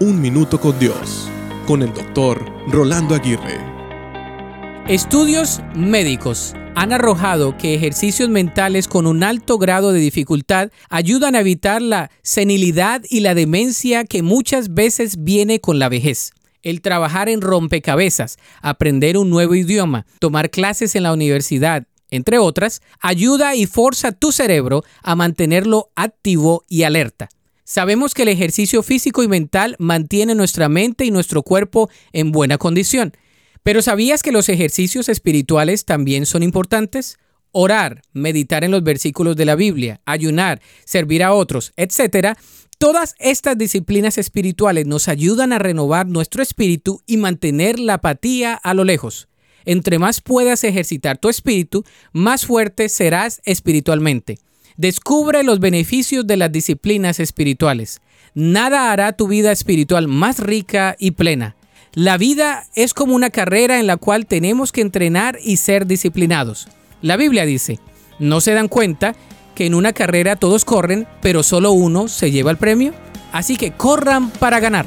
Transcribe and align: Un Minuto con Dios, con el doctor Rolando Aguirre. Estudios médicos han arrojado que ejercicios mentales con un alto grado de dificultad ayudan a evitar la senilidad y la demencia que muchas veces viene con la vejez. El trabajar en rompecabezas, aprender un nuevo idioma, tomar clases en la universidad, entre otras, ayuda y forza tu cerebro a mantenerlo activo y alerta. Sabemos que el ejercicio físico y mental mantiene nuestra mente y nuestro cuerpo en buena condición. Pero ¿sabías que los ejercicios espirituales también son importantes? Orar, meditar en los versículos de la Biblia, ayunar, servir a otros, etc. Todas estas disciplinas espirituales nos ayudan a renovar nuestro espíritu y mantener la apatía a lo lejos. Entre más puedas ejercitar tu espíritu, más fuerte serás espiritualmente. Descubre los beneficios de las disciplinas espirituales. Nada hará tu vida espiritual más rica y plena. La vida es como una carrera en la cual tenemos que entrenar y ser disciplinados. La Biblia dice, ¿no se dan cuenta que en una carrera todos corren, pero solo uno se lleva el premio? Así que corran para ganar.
Un 0.00 0.20
Minuto 0.20 0.60
con 0.60 0.76
Dios, 0.80 1.28
con 1.68 1.80
el 1.80 1.94
doctor 1.94 2.44
Rolando 2.66 3.14
Aguirre. 3.14 3.60
Estudios 4.88 5.60
médicos 5.76 6.54
han 6.74 6.92
arrojado 6.92 7.56
que 7.56 7.76
ejercicios 7.76 8.28
mentales 8.28 8.88
con 8.88 9.06
un 9.06 9.22
alto 9.22 9.56
grado 9.56 9.92
de 9.92 10.00
dificultad 10.00 10.72
ayudan 10.90 11.36
a 11.36 11.40
evitar 11.40 11.80
la 11.80 12.10
senilidad 12.22 13.02
y 13.08 13.20
la 13.20 13.36
demencia 13.36 14.02
que 14.02 14.24
muchas 14.24 14.74
veces 14.74 15.22
viene 15.22 15.60
con 15.60 15.78
la 15.78 15.88
vejez. 15.88 16.32
El 16.64 16.80
trabajar 16.80 17.28
en 17.28 17.40
rompecabezas, 17.40 18.38
aprender 18.62 19.16
un 19.16 19.30
nuevo 19.30 19.54
idioma, 19.54 20.06
tomar 20.18 20.50
clases 20.50 20.96
en 20.96 21.04
la 21.04 21.12
universidad, 21.12 21.86
entre 22.10 22.38
otras, 22.38 22.82
ayuda 22.98 23.54
y 23.54 23.66
forza 23.66 24.10
tu 24.10 24.32
cerebro 24.32 24.82
a 25.04 25.14
mantenerlo 25.14 25.92
activo 25.94 26.64
y 26.68 26.82
alerta. 26.82 27.28
Sabemos 27.64 28.12
que 28.12 28.22
el 28.22 28.28
ejercicio 28.28 28.82
físico 28.82 29.22
y 29.22 29.28
mental 29.28 29.74
mantiene 29.78 30.34
nuestra 30.34 30.68
mente 30.68 31.06
y 31.06 31.10
nuestro 31.10 31.42
cuerpo 31.42 31.88
en 32.12 32.30
buena 32.30 32.58
condición. 32.58 33.16
Pero 33.62 33.80
¿sabías 33.80 34.22
que 34.22 34.32
los 34.32 34.50
ejercicios 34.50 35.08
espirituales 35.08 35.86
también 35.86 36.26
son 36.26 36.42
importantes? 36.42 37.18
Orar, 37.52 38.02
meditar 38.12 38.64
en 38.64 38.70
los 38.70 38.82
versículos 38.82 39.36
de 39.36 39.46
la 39.46 39.54
Biblia, 39.54 40.02
ayunar, 40.04 40.60
servir 40.84 41.22
a 41.22 41.32
otros, 41.32 41.72
etc. 41.78 42.36
Todas 42.76 43.14
estas 43.18 43.56
disciplinas 43.56 44.18
espirituales 44.18 44.86
nos 44.86 45.08
ayudan 45.08 45.54
a 45.54 45.58
renovar 45.58 46.06
nuestro 46.06 46.42
espíritu 46.42 47.00
y 47.06 47.16
mantener 47.16 47.78
la 47.78 47.94
apatía 47.94 48.52
a 48.54 48.74
lo 48.74 48.84
lejos. 48.84 49.28
Entre 49.64 49.98
más 49.98 50.20
puedas 50.20 50.64
ejercitar 50.64 51.16
tu 51.16 51.30
espíritu, 51.30 51.82
más 52.12 52.44
fuerte 52.44 52.90
serás 52.90 53.40
espiritualmente. 53.46 54.38
Descubre 54.76 55.44
los 55.44 55.60
beneficios 55.60 56.26
de 56.26 56.36
las 56.36 56.50
disciplinas 56.50 57.20
espirituales. 57.20 58.00
Nada 58.34 58.90
hará 58.90 59.12
tu 59.12 59.28
vida 59.28 59.52
espiritual 59.52 60.08
más 60.08 60.40
rica 60.40 60.96
y 60.98 61.12
plena. 61.12 61.54
La 61.92 62.18
vida 62.18 62.66
es 62.74 62.92
como 62.92 63.14
una 63.14 63.30
carrera 63.30 63.78
en 63.78 63.86
la 63.86 63.96
cual 63.96 64.26
tenemos 64.26 64.72
que 64.72 64.80
entrenar 64.80 65.38
y 65.44 65.58
ser 65.58 65.86
disciplinados. 65.86 66.66
La 67.02 67.16
Biblia 67.16 67.44
dice, 67.44 67.78
¿no 68.18 68.40
se 68.40 68.52
dan 68.52 68.66
cuenta 68.66 69.14
que 69.54 69.66
en 69.66 69.74
una 69.74 69.92
carrera 69.92 70.34
todos 70.34 70.64
corren, 70.64 71.06
pero 71.22 71.44
solo 71.44 71.70
uno 71.70 72.08
se 72.08 72.32
lleva 72.32 72.50
el 72.50 72.56
premio? 72.56 72.92
Así 73.30 73.56
que 73.56 73.70
corran 73.70 74.30
para 74.30 74.58
ganar. 74.58 74.86